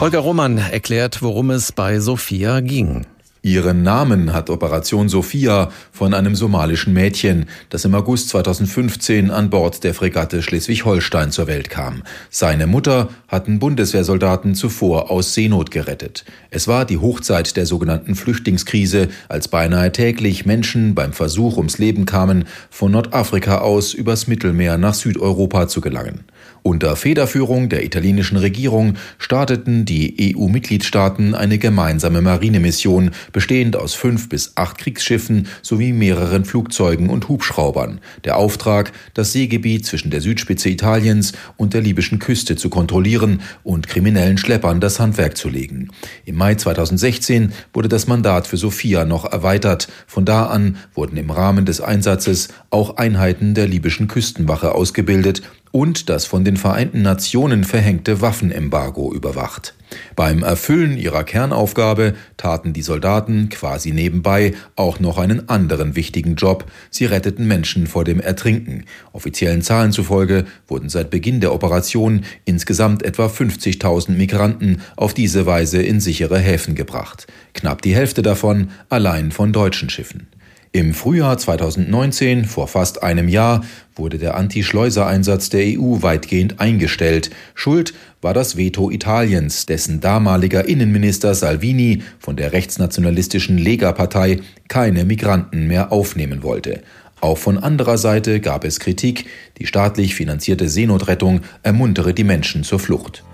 Holger 0.00 0.20
Roman 0.20 0.58
erklärt, 0.58 1.22
worum 1.22 1.50
es 1.50 1.72
bei 1.72 2.00
Sophia 2.00 2.60
ging. 2.60 3.06
Ihren 3.42 3.82
Namen 3.82 4.32
hat 4.32 4.50
Operation 4.50 5.08
Sophia 5.08 5.70
von 5.92 6.12
einem 6.12 6.34
somalischen 6.34 6.92
Mädchen, 6.92 7.46
das 7.70 7.84
im 7.84 7.94
August 7.94 8.30
2015 8.30 9.30
an 9.30 9.48
Bord 9.48 9.84
der 9.84 9.94
Fregatte 9.94 10.42
Schleswig-Holstein 10.42 11.30
zur 11.30 11.46
Welt 11.46 11.70
kam. 11.70 12.02
Seine 12.30 12.66
Mutter 12.66 13.10
hatten 13.28 13.58
Bundeswehrsoldaten 13.60 14.54
zuvor 14.54 15.10
aus 15.10 15.34
Seenot 15.34 15.70
gerettet. 15.70 16.24
Es 16.50 16.66
war 16.66 16.84
die 16.84 16.98
Hochzeit 16.98 17.56
der 17.56 17.64
sogenannten 17.64 18.16
Flüchtlingskrise, 18.16 19.08
als 19.28 19.48
beinahe 19.48 19.92
täglich 19.92 20.44
Menschen 20.44 20.94
beim 20.94 21.12
Versuch 21.12 21.56
ums 21.56 21.78
Leben 21.78 22.06
kamen, 22.06 22.46
von 22.70 22.90
Nordafrika 22.90 23.58
aus 23.58 23.94
übers 23.94 24.26
Mittelmeer 24.26 24.78
nach 24.78 24.94
Südeuropa 24.94 25.68
zu 25.68 25.80
gelangen. 25.80 26.24
Unter 26.62 26.96
Federführung 26.96 27.68
der 27.68 27.84
italienischen 27.84 28.36
Regierung 28.36 28.94
starteten 29.18 29.84
die 29.84 30.34
EU-Mitgliedstaaten 30.36 31.34
eine 31.34 31.58
gemeinsame 31.58 32.20
Marinemission, 32.20 33.12
bestehend 33.32 33.76
aus 33.76 33.94
fünf 33.94 34.28
bis 34.28 34.52
acht 34.56 34.78
Kriegsschiffen 34.78 35.46
sowie 35.62 35.92
mehreren 35.92 36.44
Flugzeugen 36.44 37.08
und 37.08 37.28
Hubschraubern. 37.28 38.00
Der 38.24 38.36
Auftrag, 38.36 38.92
das 39.14 39.32
Seegebiet 39.32 39.86
zwischen 39.86 40.10
der 40.10 40.20
Südspitze 40.20 40.68
Italiens 40.68 41.32
und 41.56 41.74
der 41.74 41.80
libyschen 41.80 42.18
Küste 42.18 42.56
zu 42.56 42.70
kontrollieren 42.70 43.40
und 43.62 43.88
kriminellen 43.88 44.38
Schleppern 44.38 44.80
das 44.80 45.00
Handwerk 45.00 45.36
zu 45.36 45.48
legen. 45.48 45.88
Im 46.24 46.36
Mai 46.36 46.56
2016 46.56 47.52
wurde 47.72 47.88
das 47.88 48.06
Mandat 48.06 48.46
für 48.46 48.56
Sophia 48.56 49.04
noch 49.04 49.24
erweitert. 49.30 49.88
Von 50.06 50.24
da 50.24 50.46
an 50.46 50.76
wurden 50.94 51.16
im 51.16 51.30
Rahmen 51.30 51.64
des 51.64 51.80
Einsatzes 51.80 52.48
auch 52.70 52.96
Einheiten 52.96 53.54
der 53.54 53.66
libyschen 53.66 54.08
Küstenwache 54.08 54.74
ausgebildet 54.74 55.42
und 55.72 56.08
das 56.08 56.26
von 56.26 56.44
den 56.44 56.56
Vereinten 56.56 57.02
Nationen 57.02 57.64
verhängte 57.64 58.20
Waffenembargo 58.20 59.12
überwacht. 59.12 59.74
Beim 60.16 60.42
Erfüllen 60.42 60.98
ihrer 60.98 61.24
Kernaufgabe 61.24 62.14
taten 62.36 62.72
die 62.72 62.82
Soldaten 62.82 63.48
quasi 63.48 63.92
nebenbei 63.92 64.54
auch 64.76 65.00
noch 65.00 65.18
einen 65.18 65.48
anderen 65.48 65.96
wichtigen 65.96 66.34
Job. 66.34 66.70
Sie 66.90 67.06
retteten 67.06 67.46
Menschen 67.46 67.86
vor 67.86 68.04
dem 68.04 68.20
Ertrinken. 68.20 68.84
Offiziellen 69.12 69.62
Zahlen 69.62 69.92
zufolge 69.92 70.44
wurden 70.66 70.88
seit 70.88 71.10
Beginn 71.10 71.40
der 71.40 71.54
Operation 71.54 72.24
insgesamt 72.44 73.02
etwa 73.02 73.26
50.000 73.26 74.12
Migranten 74.12 74.82
auf 74.96 75.14
diese 75.14 75.46
Weise 75.46 75.82
in 75.82 76.00
sichere 76.00 76.38
Häfen 76.38 76.74
gebracht. 76.74 77.26
Knapp 77.54 77.82
die 77.82 77.94
Hälfte 77.94 78.22
davon 78.22 78.70
allein 78.88 79.32
von 79.32 79.52
deutschen 79.52 79.90
Schiffen. 79.90 80.28
Im 80.72 80.92
Frühjahr 80.92 81.38
2019, 81.38 82.44
vor 82.44 82.68
fast 82.68 83.02
einem 83.02 83.28
Jahr, 83.28 83.64
wurde 83.96 84.18
der 84.18 84.36
Anti-Schleuser-Einsatz 84.36 85.48
der 85.48 85.62
EU 85.62 86.02
weitgehend 86.02 86.60
eingestellt. 86.60 87.30
Schuld 87.54 87.94
war 88.20 88.34
das 88.34 88.56
Veto 88.58 88.90
Italiens, 88.90 89.64
dessen 89.64 90.00
damaliger 90.00 90.68
Innenminister 90.68 91.34
Salvini 91.34 92.02
von 92.18 92.36
der 92.36 92.52
rechtsnationalistischen 92.52 93.56
Lega-Partei 93.56 94.40
keine 94.68 95.04
Migranten 95.04 95.66
mehr 95.66 95.90
aufnehmen 95.90 96.42
wollte. 96.42 96.82
Auch 97.20 97.38
von 97.38 97.56
anderer 97.56 97.96
Seite 97.96 98.38
gab 98.38 98.64
es 98.64 98.78
Kritik, 98.78 99.24
die 99.58 99.66
staatlich 99.66 100.14
finanzierte 100.14 100.68
Seenotrettung 100.68 101.40
ermuntere 101.62 102.12
die 102.12 102.24
Menschen 102.24 102.62
zur 102.62 102.78
Flucht. 102.78 103.24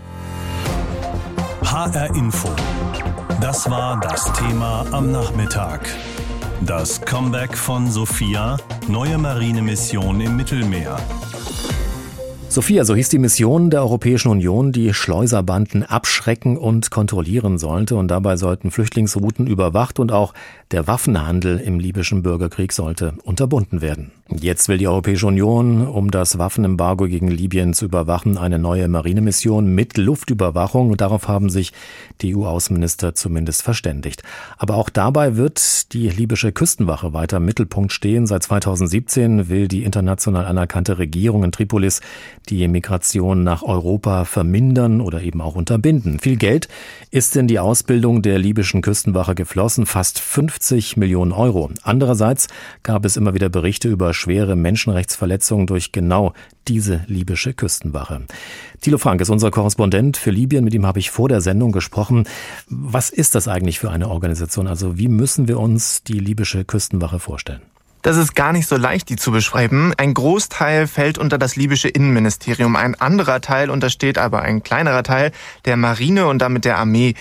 HR 1.65 2.15
Info. 2.15 2.49
Das 3.41 3.69
war 3.69 4.01
das 4.01 4.33
Thema 4.35 4.87
am 4.93 5.11
Nachmittag. 5.11 5.81
Das 6.63 7.01
Comeback 7.01 7.57
von 7.57 7.91
Sophia, 7.91 8.57
neue 8.89 9.19
Marinemission 9.19 10.21
im 10.21 10.37
Mittelmeer. 10.37 10.97
Sophia, 12.49 12.85
so 12.85 12.95
hieß 12.95 13.09
die 13.09 13.19
Mission 13.19 13.69
der 13.69 13.83
Europäischen 13.83 14.29
Union, 14.29 14.71
die 14.73 14.95
Schleuserbanden 14.95 15.83
abschrecken 15.83 16.57
und 16.57 16.91
kontrollieren 16.91 17.59
sollte. 17.59 17.97
Und 17.97 18.09
dabei 18.09 18.37
sollten 18.37 18.71
Flüchtlingsrouten 18.71 19.47
überwacht 19.47 19.99
und 19.99 20.13
auch 20.13 20.33
der 20.71 20.87
Waffenhandel 20.87 21.59
im 21.59 21.81
libyschen 21.81 22.23
Bürgerkrieg 22.23 22.73
sollte 22.73 23.15
unterbunden 23.25 23.83
werden. 23.83 24.13
Jetzt 24.31 24.71
will 24.71 24.79
die 24.79 24.89
Europäische 24.89 25.27
Union, 25.27 25.87
um 25.87 26.11
das 26.11 26.39
Waffenembargo 26.39 27.09
gegen 27.09 27.29
Libyen 27.29 27.75
zu 27.75 27.85
überwachen, 27.85 28.39
eine 28.39 28.59
neue 28.59 28.89
Marinemission 28.89 29.67
mit 29.67 29.99
Luftüberwachung. 29.99 30.97
Darauf 30.97 31.29
haben 31.29 31.51
sich 31.51 31.75
die 32.23 32.35
EU-Außenminister 32.35 33.15
zumindest 33.15 33.61
verständigt. 33.61 34.23
Aber 34.57 34.77
auch 34.77 34.89
dabei 34.89 35.37
wird 35.37 35.93
die 35.93 36.09
libysche 36.09 36.53
Küstenwache 36.53 37.13
weiter 37.13 37.37
im 37.37 37.45
Mittelpunkt 37.45 37.93
stehen. 37.93 38.27
Seit 38.27 38.45
2017 38.45 39.51
will 39.51 39.69
die 39.69 39.85
international 39.85 40.47
anerkannte 40.47 40.97
Regierung 40.97 41.45
in 41.45 41.53
Tripolis 41.53 42.01
die 42.49 42.67
Migration 42.67 43.45
nach 43.45 43.63
Europa 43.63 44.25
vermindern 44.25 45.03
oder 45.03 45.21
eben 45.21 45.43
auch 45.43 45.55
unterbinden. 45.55 46.19
Viel 46.19 46.37
Geld 46.37 46.69
ist 47.11 47.37
in 47.37 47.47
die 47.47 47.59
Ausbildung 47.59 48.23
der 48.23 48.39
libyschen 48.39 48.81
Küstenwache 48.81 49.35
geflossen, 49.35 49.85
fast 49.85 50.19
50 50.19 50.97
Millionen 50.97 51.33
Euro. 51.33 51.69
Andererseits 51.83 52.49
gab 52.83 53.05
es 53.05 53.19
immer 53.19 53.35
wieder 53.35 53.51
Berichte 53.51 53.91
über 53.91 54.14
schwere 54.15 54.57
Menschenrechtsverletzungen 54.57 55.67
durch 55.67 55.93
genau 55.93 56.33
diese 56.69 57.05
libysche 57.07 57.53
Küstenwache. 57.53 58.23
Thilo 58.81 58.99
Frank 58.99 59.21
ist 59.21 59.31
unser 59.31 59.51
Korrespondent 59.51 60.17
für 60.17 60.31
Libyen. 60.31 60.65
Mit 60.65 60.75
ihm 60.75 60.87
habe 60.87 60.99
ich 60.99 61.11
vor 61.11 61.29
der 61.29 61.41
Sendung 61.41 61.73
gesprochen. 61.73 62.27
Was 62.69 63.11
ist 63.11 63.35
das 63.35 63.49
eigentlich 63.49 63.79
für 63.79 63.91
eine 63.91 64.09
Organisation? 64.09 64.67
Also 64.67 64.97
wie 64.97 65.09
müssen 65.09 65.49
wir 65.49 65.61
uns 65.61 66.03
die 66.03 66.19
libysche 66.19 66.65
Küstenwache 66.65 67.19
vorstellen? 67.19 67.63
Das 68.05 68.19
ist 68.19 68.35
gar 68.35 68.53
nicht 68.53 68.69
so 68.69 68.77
leicht, 68.77 69.09
die 69.09 69.17
zu 69.17 69.33
beschreiben. 69.33 69.95
Ein 69.97 70.13
Großteil 70.13 70.87
fällt 70.87 71.17
unter 71.17 71.39
das 71.39 71.57
libysche 71.57 71.89
Innenministerium. 71.89 72.77
Ein 72.77 72.95
anderer 72.97 73.41
Teil 73.41 73.71
untersteht 73.71 74.19
aber 74.19 74.43
ein 74.43 74.63
kleinerer 74.63 75.03
Teil 75.03 75.33
der 75.65 75.79
Marine 75.79 76.27
und 76.27 76.41
damit 76.41 76.67
der 76.67 76.77
Armee. 76.77 77.15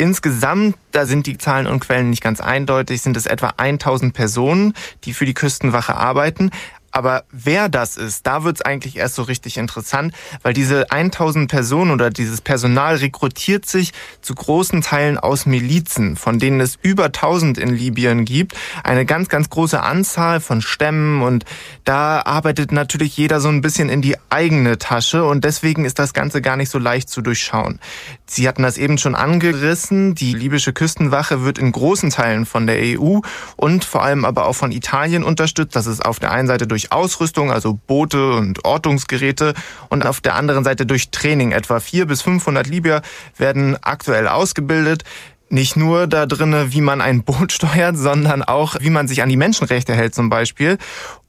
Insgesamt, 0.00 0.76
da 0.92 1.04
sind 1.04 1.26
die 1.26 1.36
Zahlen 1.36 1.66
und 1.66 1.80
Quellen 1.80 2.08
nicht 2.08 2.22
ganz 2.22 2.40
eindeutig, 2.40 3.02
sind 3.02 3.18
es 3.18 3.26
etwa 3.26 3.52
1000 3.58 4.14
Personen, 4.14 4.72
die 5.04 5.12
für 5.12 5.26
die 5.26 5.34
Küstenwache 5.34 5.94
arbeiten. 5.94 6.52
Aber 6.90 7.24
wer 7.30 7.68
das 7.68 7.96
ist, 7.96 8.26
da 8.26 8.44
wird's 8.44 8.62
eigentlich 8.62 8.96
erst 8.96 9.14
so 9.14 9.22
richtig 9.22 9.56
interessant, 9.56 10.14
weil 10.42 10.52
diese 10.52 10.90
1000 10.90 11.50
Personen 11.50 11.90
oder 11.90 12.10
dieses 12.10 12.40
Personal 12.40 12.96
rekrutiert 12.96 13.66
sich 13.66 13.92
zu 14.20 14.34
großen 14.34 14.82
Teilen 14.82 15.18
aus 15.18 15.46
Milizen, 15.46 16.16
von 16.16 16.38
denen 16.38 16.60
es 16.60 16.78
über 16.82 17.06
1000 17.06 17.58
in 17.58 17.74
Libyen 17.74 18.24
gibt. 18.24 18.54
Eine 18.82 19.06
ganz, 19.06 19.28
ganz 19.28 19.50
große 19.50 19.80
Anzahl 19.82 20.40
von 20.40 20.62
Stämmen 20.62 21.22
und 21.22 21.44
da 21.84 22.22
arbeitet 22.22 22.72
natürlich 22.72 23.16
jeder 23.16 23.40
so 23.40 23.48
ein 23.48 23.60
bisschen 23.60 23.88
in 23.88 24.02
die 24.02 24.16
eigene 24.28 24.78
Tasche 24.78 25.24
und 25.24 25.44
deswegen 25.44 25.84
ist 25.84 25.98
das 25.98 26.12
Ganze 26.12 26.42
gar 26.42 26.56
nicht 26.56 26.70
so 26.70 26.78
leicht 26.78 27.08
zu 27.08 27.20
durchschauen. 27.20 27.80
Sie 28.26 28.46
hatten 28.46 28.62
das 28.62 28.78
eben 28.78 28.98
schon 28.98 29.14
angerissen. 29.14 30.14
Die 30.14 30.32
libysche 30.34 30.72
Küstenwache 30.72 31.42
wird 31.44 31.58
in 31.58 31.72
großen 31.72 32.10
Teilen 32.10 32.46
von 32.46 32.66
der 32.66 32.78
EU 32.80 33.20
und 33.56 33.84
vor 33.84 34.02
allem 34.02 34.24
aber 34.24 34.46
auch 34.46 34.54
von 34.54 34.72
Italien 34.72 35.24
unterstützt. 35.24 35.74
Das 35.74 35.86
ist 35.86 36.04
auf 36.04 36.20
der 36.20 36.30
einen 36.30 36.46
Seite 36.46 36.66
durch 36.66 36.79
Ausrüstung, 36.92 37.52
also 37.52 37.78
Boote 37.86 38.32
und 38.32 38.64
Ortungsgeräte 38.64 39.54
und 39.88 40.06
auf 40.06 40.20
der 40.20 40.34
anderen 40.34 40.64
Seite 40.64 40.86
durch 40.86 41.10
Training. 41.10 41.52
Etwa 41.52 41.80
400 41.80 42.08
bis 42.08 42.22
500 42.22 42.66
Libyer 42.66 43.02
werden 43.36 43.76
aktuell 43.82 44.28
ausgebildet 44.28 45.04
nicht 45.52 45.76
nur 45.76 46.06
da 46.06 46.26
drinne, 46.26 46.72
wie 46.72 46.80
man 46.80 47.00
ein 47.00 47.22
Boot 47.24 47.52
steuert, 47.52 47.96
sondern 47.96 48.42
auch, 48.42 48.76
wie 48.80 48.90
man 48.90 49.08
sich 49.08 49.22
an 49.22 49.28
die 49.28 49.36
Menschenrechte 49.36 49.94
hält 49.94 50.14
zum 50.14 50.30
Beispiel. 50.30 50.78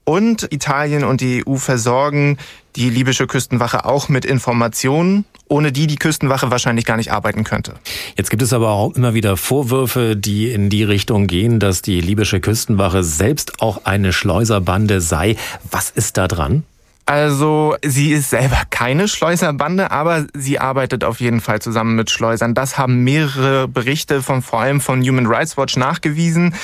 Und 0.04 0.48
Italien 0.52 1.04
und 1.04 1.20
die 1.20 1.44
EU 1.46 1.56
versorgen 1.56 2.38
die 2.76 2.90
libysche 2.90 3.26
Küstenwache 3.26 3.84
auch 3.84 4.08
mit 4.08 4.24
Informationen, 4.24 5.24
ohne 5.48 5.72
die 5.72 5.86
die 5.86 5.96
Küstenwache 5.96 6.50
wahrscheinlich 6.50 6.84
gar 6.84 6.96
nicht 6.96 7.12
arbeiten 7.12 7.44
könnte. 7.44 7.74
Jetzt 8.16 8.30
gibt 8.30 8.42
es 8.42 8.52
aber 8.52 8.70
auch 8.70 8.94
immer 8.94 9.14
wieder 9.14 9.36
Vorwürfe, 9.36 10.16
die 10.16 10.50
in 10.50 10.70
die 10.70 10.84
Richtung 10.84 11.26
gehen, 11.26 11.60
dass 11.60 11.82
die 11.82 12.00
libysche 12.00 12.40
Küstenwache 12.40 13.04
selbst 13.04 13.60
auch 13.60 13.84
eine 13.84 14.12
Schleuserbande 14.12 15.00
sei. 15.00 15.36
Was 15.70 15.90
ist 15.90 16.16
da 16.16 16.28
dran? 16.28 16.64
Also 17.04 17.76
sie 17.84 18.12
ist 18.12 18.30
selber 18.30 18.62
keine 18.70 19.08
Schleuserbande, 19.08 19.90
aber 19.90 20.26
sie 20.34 20.58
arbeitet 20.60 21.04
auf 21.04 21.20
jeden 21.20 21.40
Fall 21.40 21.60
zusammen 21.60 21.96
mit 21.96 22.10
Schleusern. 22.10 22.54
Das 22.54 22.78
haben 22.78 23.02
mehrere 23.02 23.66
Berichte 23.68 24.22
von 24.22 24.40
vor 24.40 24.60
allem 24.60 24.80
von 24.80 25.02
Human 25.02 25.26
Rights 25.26 25.56
Watch 25.56 25.76
nachgewiesen. 25.76 26.54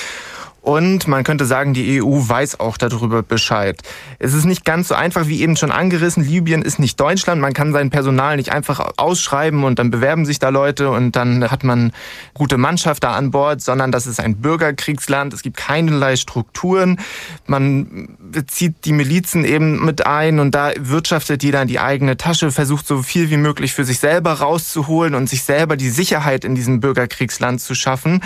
Und 0.61 1.07
man 1.07 1.23
könnte 1.23 1.45
sagen, 1.45 1.73
die 1.73 2.01
EU 2.01 2.19
weiß 2.27 2.59
auch 2.59 2.77
darüber 2.77 3.23
Bescheid. 3.23 3.81
Es 4.19 4.33
ist 4.33 4.45
nicht 4.45 4.65
ganz 4.65 4.89
so 4.89 4.95
einfach, 4.95 5.27
wie 5.27 5.41
eben 5.41 5.55
schon 5.55 5.71
angerissen. 5.71 6.23
Libyen 6.23 6.61
ist 6.61 6.79
nicht 6.79 6.99
Deutschland. 6.99 7.41
Man 7.41 7.53
kann 7.53 7.71
sein 7.71 7.89
Personal 7.89 8.35
nicht 8.35 8.51
einfach 8.51 8.91
ausschreiben 8.97 9.63
und 9.63 9.79
dann 9.79 9.89
bewerben 9.89 10.25
sich 10.25 10.39
da 10.39 10.49
Leute 10.49 10.89
und 10.91 11.15
dann 11.15 11.49
hat 11.49 11.63
man 11.63 11.91
gute 12.33 12.57
Mannschaft 12.57 13.03
da 13.03 13.13
an 13.13 13.31
Bord, 13.31 13.61
sondern 13.61 13.91
das 13.91 14.05
ist 14.05 14.19
ein 14.19 14.37
Bürgerkriegsland. 14.37 15.33
Es 15.33 15.43
gibt 15.43 15.57
keinerlei 15.57 16.17
Strukturen. 16.17 16.99
Man 17.47 18.17
bezieht 18.19 18.85
die 18.85 18.93
Milizen 18.93 19.45
eben 19.45 19.85
mit 19.85 20.05
ein 20.05 20.39
und 20.39 20.55
da 20.55 20.71
wirtschaftet 20.77 21.41
jeder 21.41 21.61
in 21.61 21.67
die 21.67 21.79
eigene 21.79 22.17
Tasche, 22.17 22.51
versucht 22.51 22.85
so 22.85 23.01
viel 23.01 23.29
wie 23.29 23.37
möglich 23.37 23.73
für 23.73 23.85
sich 23.85 23.99
selber 23.99 24.33
rauszuholen 24.33 25.15
und 25.15 25.29
sich 25.29 25.43
selber 25.43 25.77
die 25.77 25.89
Sicherheit 25.89 26.43
in 26.43 26.55
diesem 26.55 26.81
Bürgerkriegsland 26.81 27.61
zu 27.61 27.75
schaffen 27.75 28.21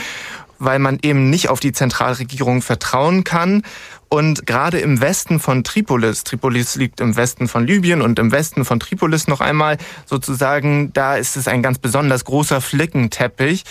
weil 0.63 0.79
man 0.79 0.99
eben 1.01 1.29
nicht 1.29 1.49
auf 1.49 1.59
die 1.59 1.71
Zentralregierung 1.71 2.61
vertrauen 2.61 3.23
kann. 3.23 3.63
Und 4.09 4.45
gerade 4.45 4.79
im 4.79 5.01
Westen 5.01 5.39
von 5.39 5.63
Tripolis, 5.63 6.23
Tripolis 6.23 6.75
liegt 6.75 7.01
im 7.01 7.15
Westen 7.15 7.47
von 7.47 7.65
Libyen 7.65 8.01
und 8.01 8.19
im 8.19 8.31
Westen 8.31 8.63
von 8.63 8.79
Tripolis 8.79 9.27
noch 9.27 9.41
einmal 9.41 9.77
sozusagen, 10.05 10.93
da 10.93 11.15
ist 11.15 11.35
es 11.35 11.47
ein 11.47 11.63
ganz 11.63 11.79
besonders 11.79 12.23
großer 12.23 12.61
Flickenteppich. 12.61 13.63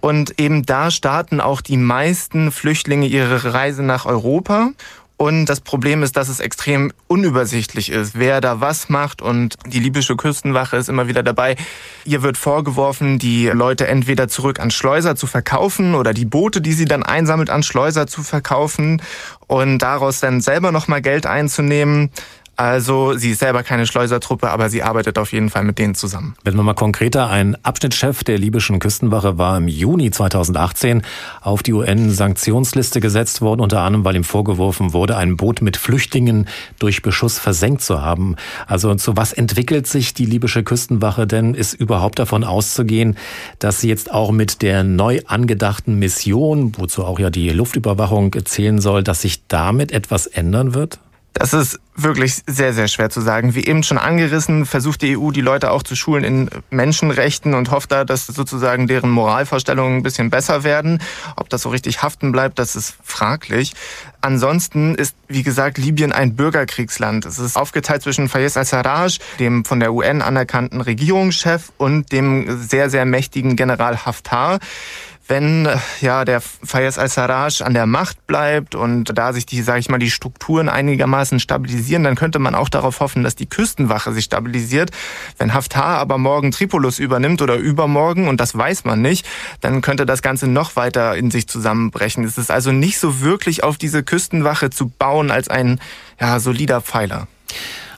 Und 0.00 0.38
eben 0.38 0.64
da 0.64 0.92
starten 0.92 1.40
auch 1.40 1.60
die 1.60 1.76
meisten 1.76 2.52
Flüchtlinge 2.52 3.06
ihre 3.06 3.52
Reise 3.52 3.82
nach 3.82 4.06
Europa. 4.06 4.70
Und 5.18 5.46
das 5.46 5.60
Problem 5.60 6.04
ist, 6.04 6.16
dass 6.16 6.28
es 6.28 6.38
extrem 6.38 6.92
unübersichtlich 7.08 7.90
ist, 7.90 8.16
wer 8.16 8.40
da 8.40 8.60
was 8.60 8.88
macht. 8.88 9.20
Und 9.20 9.56
die 9.66 9.80
libysche 9.80 10.14
Küstenwache 10.14 10.76
ist 10.76 10.88
immer 10.88 11.08
wieder 11.08 11.24
dabei. 11.24 11.56
Ihr 12.04 12.22
wird 12.22 12.36
vorgeworfen, 12.36 13.18
die 13.18 13.48
Leute 13.48 13.88
entweder 13.88 14.28
zurück 14.28 14.60
an 14.60 14.70
Schleuser 14.70 15.16
zu 15.16 15.26
verkaufen 15.26 15.96
oder 15.96 16.14
die 16.14 16.24
Boote, 16.24 16.60
die 16.60 16.72
sie 16.72 16.84
dann 16.84 17.02
einsammelt, 17.02 17.50
an 17.50 17.64
Schleuser 17.64 18.06
zu 18.06 18.22
verkaufen 18.22 19.02
und 19.48 19.78
daraus 19.78 20.20
dann 20.20 20.40
selber 20.40 20.70
nochmal 20.70 21.02
Geld 21.02 21.26
einzunehmen. 21.26 22.10
Also 22.58 23.16
sie 23.16 23.30
ist 23.30 23.38
selber 23.38 23.62
keine 23.62 23.86
Schleusertruppe, 23.86 24.50
aber 24.50 24.68
sie 24.68 24.82
arbeitet 24.82 25.16
auf 25.16 25.30
jeden 25.30 25.48
Fall 25.48 25.62
mit 25.62 25.78
denen 25.78 25.94
zusammen. 25.94 26.34
Wenn 26.42 26.56
wir 26.56 26.64
mal 26.64 26.74
konkreter, 26.74 27.30
ein 27.30 27.56
Abschnittschef 27.64 28.24
der 28.24 28.36
libyschen 28.36 28.80
Küstenwache 28.80 29.38
war 29.38 29.56
im 29.58 29.68
Juni 29.68 30.10
2018 30.10 31.02
auf 31.40 31.62
die 31.62 31.72
UN-Sanktionsliste 31.72 32.98
gesetzt 32.98 33.42
worden, 33.42 33.60
unter 33.60 33.82
anderem, 33.82 34.04
weil 34.04 34.16
ihm 34.16 34.24
vorgeworfen 34.24 34.92
wurde, 34.92 35.16
ein 35.16 35.36
Boot 35.36 35.62
mit 35.62 35.76
Flüchtlingen 35.76 36.48
durch 36.80 37.00
Beschuss 37.00 37.38
versenkt 37.38 37.82
zu 37.82 38.02
haben. 38.02 38.34
Also 38.66 38.92
zu 38.96 39.16
was 39.16 39.32
entwickelt 39.32 39.86
sich 39.86 40.12
die 40.12 40.26
libysche 40.26 40.64
Küstenwache 40.64 41.28
denn? 41.28 41.54
Ist 41.54 41.74
überhaupt 41.74 42.18
davon 42.18 42.42
auszugehen, 42.42 43.16
dass 43.60 43.82
sie 43.82 43.88
jetzt 43.88 44.10
auch 44.10 44.32
mit 44.32 44.62
der 44.62 44.82
neu 44.82 45.20
angedachten 45.26 46.00
Mission, 46.00 46.72
wozu 46.76 47.04
auch 47.04 47.20
ja 47.20 47.30
die 47.30 47.50
Luftüberwachung 47.50 48.34
zählen 48.44 48.80
soll, 48.80 49.04
dass 49.04 49.22
sich 49.22 49.46
damit 49.46 49.92
etwas 49.92 50.26
ändern 50.26 50.74
wird? 50.74 50.98
Das 51.38 51.52
ist 51.52 51.78
wirklich 51.94 52.42
sehr, 52.46 52.72
sehr 52.72 52.88
schwer 52.88 53.10
zu 53.10 53.20
sagen. 53.20 53.54
Wie 53.54 53.64
eben 53.64 53.84
schon 53.84 53.96
angerissen, 53.96 54.66
versucht 54.66 55.02
die 55.02 55.16
EU, 55.16 55.30
die 55.30 55.40
Leute 55.40 55.70
auch 55.70 55.84
zu 55.84 55.94
schulen 55.94 56.24
in 56.24 56.50
Menschenrechten 56.70 57.54
und 57.54 57.70
hofft 57.70 57.92
da, 57.92 58.04
dass 58.04 58.26
sozusagen 58.26 58.88
deren 58.88 59.10
Moralvorstellungen 59.10 59.98
ein 59.98 60.02
bisschen 60.02 60.30
besser 60.30 60.64
werden. 60.64 61.00
Ob 61.36 61.48
das 61.48 61.62
so 61.62 61.68
richtig 61.68 62.02
haften 62.02 62.32
bleibt, 62.32 62.58
das 62.58 62.74
ist 62.74 62.96
fraglich. 63.04 63.74
Ansonsten 64.20 64.96
ist, 64.96 65.14
wie 65.28 65.44
gesagt, 65.44 65.78
Libyen 65.78 66.12
ein 66.12 66.34
Bürgerkriegsland. 66.34 67.24
Es 67.24 67.38
ist 67.38 67.56
aufgeteilt 67.56 68.02
zwischen 68.02 68.28
Fayez 68.28 68.56
al-Sarraj, 68.56 69.18
dem 69.38 69.64
von 69.64 69.78
der 69.78 69.92
UN 69.92 70.22
anerkannten 70.22 70.80
Regierungschef, 70.80 71.70
und 71.78 72.10
dem 72.10 72.60
sehr, 72.60 72.90
sehr 72.90 73.04
mächtigen 73.04 73.54
General 73.54 74.04
Haftar. 74.04 74.58
Wenn 75.28 75.66
äh, 75.66 75.76
ja 76.00 76.24
der 76.24 76.40
Fayez 76.40 76.98
al-Sarraj 76.98 77.62
an 77.62 77.74
der 77.74 77.86
Macht 77.86 78.26
bleibt 78.26 78.74
und 78.74 79.16
da 79.16 79.32
sich 79.32 79.46
die, 79.46 79.62
sage 79.62 79.80
ich 79.80 79.88
mal, 79.88 79.98
die 79.98 80.10
Strukturen 80.10 80.68
einigermaßen 80.68 81.38
stabilisieren, 81.38 82.02
dann 82.02 82.16
könnte 82.16 82.38
man 82.38 82.54
auch 82.54 82.68
darauf 82.68 83.00
hoffen, 83.00 83.22
dass 83.22 83.36
die 83.36 83.48
Küstenwache 83.48 84.12
sich 84.12 84.24
stabilisiert. 84.24 84.90
Wenn 85.36 85.54
Haftar 85.54 85.98
aber 85.98 86.18
morgen 86.18 86.50
Tripolis 86.50 86.98
übernimmt 86.98 87.42
oder 87.42 87.56
übermorgen 87.56 88.28
und 88.28 88.40
das 88.40 88.56
weiß 88.56 88.84
man 88.84 89.02
nicht, 89.02 89.26
dann 89.60 89.82
könnte 89.82 90.06
das 90.06 90.22
Ganze 90.22 90.48
noch 90.48 90.76
weiter 90.76 91.16
in 91.16 91.30
sich 91.30 91.46
zusammenbrechen. 91.46 92.24
Es 92.24 92.38
ist 92.38 92.50
also 92.50 92.72
nicht 92.72 92.98
so 92.98 93.20
wirklich 93.20 93.62
auf 93.62 93.76
diese 93.76 94.02
Küstenwache 94.02 94.70
zu 94.70 94.88
bauen 94.88 95.30
als 95.30 95.48
ein 95.48 95.80
ja, 96.20 96.40
solider 96.40 96.80
Pfeiler. 96.80 97.28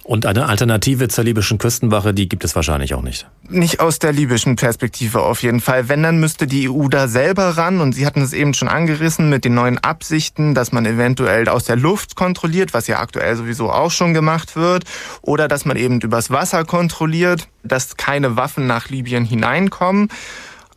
Und 0.03 0.27
eine 0.27 0.47
Alternative 0.47 1.09
zur 1.09 1.25
libyschen 1.25 1.59
Küstenwache, 1.59 2.15
die 2.15 2.29
gibt 2.29 2.43
es 2.45 2.57
wahrscheinlich 2.57 2.95
auch 2.95 3.03
nicht. 3.03 3.29
Nicht 3.49 3.81
aus 3.81 3.99
der 3.99 4.13
libyschen 4.13 4.57
Perspektive 4.57 5.23
auf 5.23 5.43
jeden 5.43 5.61
Fall. 5.61 5.89
Wenn, 5.89 6.03
dann 6.03 6.19
müsste 6.19 6.47
die 6.47 6.71
EU 6.71 6.89
da 6.89 7.07
selber 7.07 7.57
ran. 7.57 7.81
Und 7.81 7.93
Sie 7.93 8.07
hatten 8.07 8.23
es 8.23 8.33
eben 8.33 8.55
schon 8.55 8.69
angerissen 8.69 9.29
mit 9.29 9.45
den 9.45 9.55
neuen 9.55 9.79
Absichten, 9.79 10.55
dass 10.55 10.73
man 10.73 10.87
eventuell 10.87 11.49
aus 11.49 11.65
der 11.65 11.77
Luft 11.77 12.17
kontrolliert, 12.17 12.73
was 12.73 12.87
ja 12.87 12.99
aktuell 12.99 13.37
sowieso 13.37 13.71
auch 13.71 13.91
schon 13.91 14.15
gemacht 14.15 14.57
wird. 14.57 14.85
Oder 15.23 15.49
dass 15.49 15.65
man 15.65 15.77
eben 15.77 16.01
übers 16.01 16.31
Wasser 16.31 16.65
kontrolliert, 16.65 17.49
dass 17.63 17.97
keine 17.97 18.37
Waffen 18.37 18.67
nach 18.67 18.89
Libyen 18.89 19.25
hineinkommen. 19.25 20.09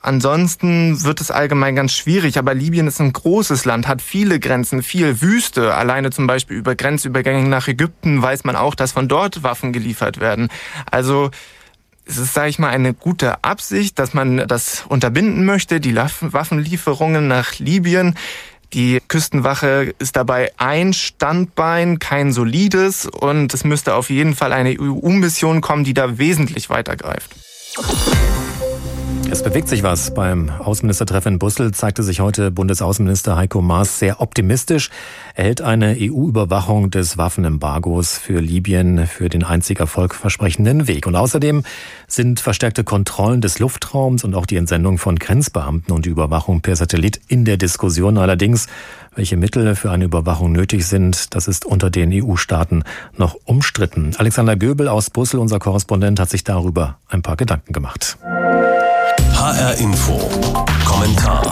Ansonsten 0.04 1.02
wird 1.06 1.22
es 1.22 1.32
allgemein 1.32 1.78
ganz 1.78 1.94
schwierig, 1.94 2.38
aber 2.38 2.54
Libyen 2.54 2.88
ist 2.88 3.00
ein 3.00 3.14
großes 3.14 3.64
Land, 3.64 3.88
hat 3.88 4.02
viele 4.02 4.38
Grenzen, 4.38 4.84
viel 4.84 5.22
Wüste. 5.22 5.74
Alleine 5.74 6.12
zum 6.12 6.28
Beispiel 6.28 6.58
über 6.58 6.76
Grenzübergänge 6.76 7.48
nach 7.48 7.70
Ägypten 7.70 8.22
weiß 8.22 8.44
man 8.44 8.58
auch, 8.58 8.76
dass 8.76 8.92
von 8.92 9.08
dort 9.08 9.44
Waffen 9.44 9.72
geliefert 9.72 10.20
werden. 10.20 10.50
Also 10.92 11.32
es 12.06 12.18
ist, 12.18 12.34
sage 12.34 12.50
ich 12.50 12.60
mal, 12.60 12.68
eine 12.68 12.94
gute 12.94 13.46
Absicht, 13.46 13.98
dass 13.98 14.14
man 14.14 14.46
das 14.46 14.84
unterbinden 14.90 15.46
möchte, 15.46 15.80
die 15.80 15.96
Waffenlieferungen 15.96 17.30
nach 17.30 17.60
Libyen. 17.60 18.16
Die 18.74 19.00
Küstenwache 19.08 19.94
ist 20.00 20.18
dabei 20.18 20.52
ein 20.58 20.92
Standbein, 20.92 22.00
kein 22.00 22.34
solides 22.34 23.06
und 23.06 23.54
es 23.54 23.64
müsste 23.64 23.96
auf 23.96 24.10
jeden 24.10 24.36
Fall 24.36 24.52
eine 24.52 24.76
EU-Mission 24.78 25.62
kommen, 25.62 25.86
die 25.86 25.94
da 25.94 26.18
wesentlich 26.18 26.70
weitergreift. 26.70 27.32
Es 29.34 29.42
bewegt 29.42 29.68
sich 29.68 29.82
was. 29.82 30.14
Beim 30.14 30.52
Außenministertreffen 30.52 31.34
in 31.34 31.40
Brüssel 31.40 31.72
zeigte 31.72 32.04
sich 32.04 32.20
heute 32.20 32.52
Bundesaußenminister 32.52 33.36
Heiko 33.36 33.64
Maas 33.64 33.98
sehr 33.98 34.22
optimistisch. 34.22 34.92
Er 35.34 35.46
hält 35.46 35.60
eine 35.60 35.98
EU-Überwachung 36.00 36.92
des 36.92 37.18
Waffenembargos 37.18 38.16
für 38.20 38.40
Libyen 38.40 39.08
für 39.08 39.30
den 39.30 39.44
einzig 39.44 39.80
erfolgversprechenden 39.80 40.88
Weg. 40.88 41.08
Und 41.08 41.16
außerdem 41.16 41.64
sind 42.06 42.42
verstärkte 42.42 42.84
Kontrollen 42.84 43.42
des 43.42 43.58
Luftraums 43.58 44.24
und 44.24 44.36
auch 44.36 44.46
die 44.46 44.56
Entsendung 44.56 45.00
von 45.00 45.18
Grenzbeamten 45.18 45.96
und 45.96 46.06
die 46.06 46.12
Überwachung 46.12 46.62
per 46.62 46.76
Satellit 46.76 47.20
in 47.28 47.44
der 47.44 47.58
Diskussion. 47.58 48.20
Allerdings, 48.20 48.68
welche 49.16 49.36
Mittel 49.36 49.76
für 49.76 49.90
eine 49.90 50.06
Überwachung 50.06 50.52
nötig 50.52 50.86
sind, 50.86 51.34
das 51.34 51.48
ist 51.48 51.66
unter 51.66 51.90
den 51.90 52.12
EU-Staaten 52.14 52.84
noch 53.18 53.36
umstritten. 53.46 54.12
Alexander 54.16 54.56
Göbel 54.56 54.88
aus 54.88 55.10
Brüssel, 55.10 55.40
unser 55.40 55.58
Korrespondent, 55.58 56.20
hat 56.20 56.30
sich 56.30 56.44
darüber 56.44 57.00
ein 57.10 57.24
paar 57.24 57.36
Gedanken 57.36 57.74
gemacht. 57.74 58.20
HR 59.44 59.78
Info. 59.78 60.18
Kommentar. 60.86 61.52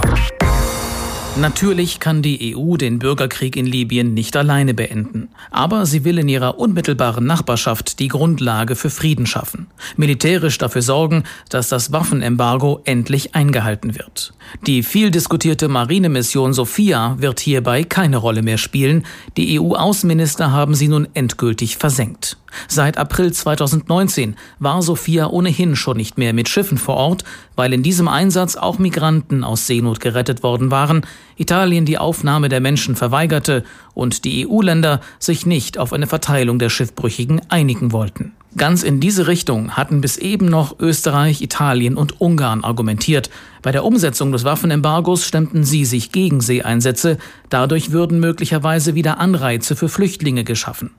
Natürlich 1.36 2.00
kann 2.00 2.22
die 2.22 2.56
EU 2.56 2.78
den 2.78 3.00
Bürgerkrieg 3.00 3.58
in 3.58 3.66
Libyen 3.66 4.14
nicht 4.14 4.38
alleine 4.38 4.74
beenden. 4.74 5.28
Aber 5.50 5.86
sie 5.86 6.06
will 6.06 6.18
in 6.18 6.30
ihrer 6.30 6.58
unmittelbaren 6.58 7.26
Nachbarschaft 7.26 8.00
die 8.00 8.08
Grundlage 8.08 8.78
für 8.78 8.90
Frieden 8.90 9.26
schaffen. 9.26 9.68
Militärisch 9.98 10.58
dafür 10.58 10.82
sorgen, 10.82 11.26
dass 11.50 11.68
das 11.68 11.92
Waffenembargo 11.92 12.80
endlich 12.86 13.36
eingehalten 13.36 13.98
wird. 13.98 14.34
Die 14.66 14.84
viel 14.84 15.12
diskutierte 15.12 15.68
Marinemission 15.68 16.54
Sophia 16.54 17.18
wird 17.20 17.42
hierbei 17.42 17.84
keine 17.84 18.16
Rolle 18.16 18.42
mehr 18.42 18.58
spielen. 18.58 19.06
Die 19.36 19.60
EU-Außenminister 19.60 20.54
haben 20.54 20.76
sie 20.76 20.88
nun 20.88 21.10
endgültig 21.14 21.76
versenkt. 21.76 22.38
Seit 22.68 22.98
April 22.98 23.32
2019 23.34 24.36
war 24.60 24.82
Sophia 24.82 25.28
ohnehin 25.28 25.76
schon 25.76 25.98
nicht 25.98 26.18
mehr 26.18 26.34
mit 26.34 26.50
Schiffen 26.50 26.78
vor 26.78 26.96
Ort, 26.96 27.24
weil 27.56 27.74
in 27.74 27.84
diesem 27.84 28.08
Einsatz 28.08 28.56
auch 28.56 28.80
Migranten 28.80 29.44
aus 29.44 29.68
Seenot 29.68 30.00
gerettet 30.00 30.44
worden 30.44 30.72
waren, 30.72 31.06
Italien 31.38 31.86
die 31.86 31.98
Aufnahme 31.98 32.50
der 32.50 32.60
Menschen 32.60 32.96
verweigerte 32.96 33.64
und 33.94 34.26
die 34.26 34.48
EU-Länder 34.48 35.02
sich 35.20 35.46
nicht 35.46 35.78
auf 35.78 35.94
eine 35.94 36.08
Verteilung 36.08 36.60
der 36.60 36.70
Schiffbrüchigen 36.70 37.42
einigen 37.50 37.92
wollten. 37.92 38.34
Ganz 38.58 38.84
in 38.84 39.00
diese 39.00 39.28
Richtung 39.28 39.72
hatten 39.78 40.02
bis 40.02 40.18
eben 40.18 40.48
noch 40.48 40.78
Österreich, 40.80 41.42
Italien 41.42 41.96
und 41.96 42.20
Ungarn 42.20 42.66
argumentiert. 42.66 43.30
Bei 43.62 43.72
der 43.72 43.86
Umsetzung 43.86 44.34
des 44.34 44.44
Waffenembargos 44.44 45.26
stemmten 45.26 45.64
sie 45.64 45.86
sich 45.86 46.12
gegen 46.12 46.42
Seeeinsätze, 46.42 47.18
dadurch 47.50 47.92
würden 47.92 48.20
möglicherweise 48.20 48.94
wieder 48.94 49.20
Anreize 49.20 49.78
für 49.78 49.88
Flüchtlinge 49.88 50.44
geschaffen. 50.44 50.92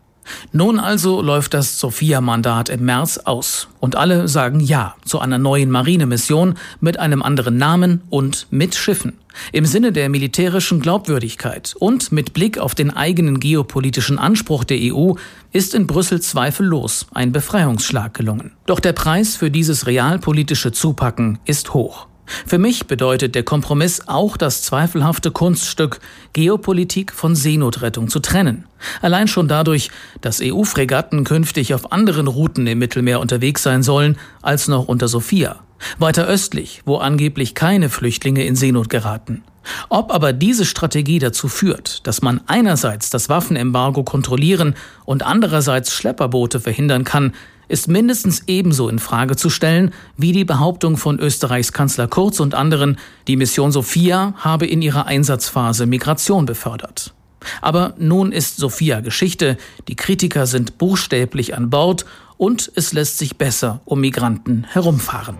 Nun 0.52 0.78
also 0.78 1.22
läuft 1.22 1.54
das 1.54 1.78
Sophia-Mandat 1.78 2.68
im 2.68 2.84
März 2.84 3.18
aus 3.18 3.68
und 3.80 3.96
alle 3.96 4.28
sagen 4.28 4.60
Ja 4.60 4.94
zu 5.04 5.18
einer 5.18 5.38
neuen 5.38 5.70
Marinemission 5.70 6.54
mit 6.80 6.98
einem 6.98 7.22
anderen 7.22 7.56
Namen 7.56 8.02
und 8.10 8.46
mit 8.50 8.74
Schiffen. 8.74 9.18
Im 9.52 9.64
Sinne 9.64 9.92
der 9.92 10.08
militärischen 10.08 10.80
Glaubwürdigkeit 10.80 11.74
und 11.78 12.12
mit 12.12 12.34
Blick 12.34 12.58
auf 12.58 12.74
den 12.74 12.90
eigenen 12.90 13.40
geopolitischen 13.40 14.18
Anspruch 14.18 14.64
der 14.64 14.78
EU 14.80 15.14
ist 15.52 15.74
in 15.74 15.86
Brüssel 15.86 16.20
zweifellos 16.20 17.06
ein 17.12 17.32
Befreiungsschlag 17.32 18.14
gelungen. 18.14 18.52
Doch 18.66 18.80
der 18.80 18.92
Preis 18.92 19.36
für 19.36 19.50
dieses 19.50 19.86
realpolitische 19.86 20.72
Zupacken 20.72 21.38
ist 21.44 21.74
hoch. 21.74 22.06
Für 22.24 22.58
mich 22.58 22.86
bedeutet 22.86 23.34
der 23.34 23.42
Kompromiss 23.42 24.02
auch 24.06 24.36
das 24.36 24.62
zweifelhafte 24.62 25.30
Kunststück, 25.30 26.00
Geopolitik 26.32 27.12
von 27.12 27.34
Seenotrettung 27.34 28.08
zu 28.08 28.20
trennen. 28.20 28.64
Allein 29.00 29.28
schon 29.28 29.48
dadurch, 29.48 29.90
dass 30.20 30.40
EU-Fregatten 30.42 31.24
künftig 31.24 31.74
auf 31.74 31.92
anderen 31.92 32.28
Routen 32.28 32.66
im 32.66 32.78
Mittelmeer 32.78 33.20
unterwegs 33.20 33.62
sein 33.62 33.82
sollen 33.82 34.18
als 34.40 34.68
noch 34.68 34.88
unter 34.88 35.08
Sophia. 35.08 35.60
Weiter 35.98 36.26
östlich, 36.26 36.82
wo 36.84 36.96
angeblich 36.96 37.54
keine 37.54 37.88
Flüchtlinge 37.88 38.44
in 38.44 38.56
Seenot 38.56 38.88
geraten. 38.88 39.42
Ob 39.88 40.12
aber 40.12 40.32
diese 40.32 40.64
Strategie 40.64 41.18
dazu 41.18 41.48
führt, 41.48 42.06
dass 42.06 42.22
man 42.22 42.40
einerseits 42.46 43.10
das 43.10 43.28
Waffenembargo 43.28 44.02
kontrollieren 44.02 44.74
und 45.04 45.24
andererseits 45.24 45.92
Schlepperboote 45.92 46.60
verhindern 46.60 47.04
kann, 47.04 47.32
ist 47.68 47.88
mindestens 47.88 48.42
ebenso 48.48 48.88
in 48.88 48.98
Frage 48.98 49.36
zu 49.36 49.48
stellen 49.48 49.92
wie 50.16 50.32
die 50.32 50.44
Behauptung 50.44 50.96
von 50.96 51.18
Österreichs 51.18 51.72
Kanzler 51.72 52.06
Kurz 52.06 52.38
und 52.38 52.54
anderen, 52.54 52.98
die 53.28 53.36
Mission 53.36 53.72
Sophia 53.72 54.34
habe 54.36 54.66
in 54.66 54.82
ihrer 54.82 55.06
Einsatzphase 55.06 55.86
Migration 55.86 56.44
befördert. 56.44 57.14
Aber 57.60 57.94
nun 57.98 58.30
ist 58.30 58.56
Sophia 58.56 59.00
Geschichte, 59.00 59.56
die 59.88 59.96
Kritiker 59.96 60.46
sind 60.46 60.78
buchstäblich 60.78 61.56
an 61.56 61.70
Bord 61.70 62.04
und 62.36 62.70
es 62.74 62.92
lässt 62.92 63.18
sich 63.18 63.36
besser 63.36 63.80
um 63.84 64.00
Migranten 64.00 64.64
herumfahren. 64.68 65.36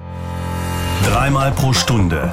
Dreimal 1.05 1.53
pro 1.53 1.73
Stunde 1.73 2.33